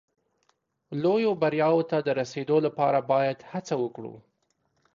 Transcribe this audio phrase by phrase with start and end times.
[1.01, 4.15] لویو بریاوو ته د رسېدو لپاره باید هڅه وکړو.